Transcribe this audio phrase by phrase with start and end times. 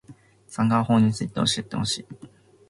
[0.47, 2.05] サンガ―法について教えてほしい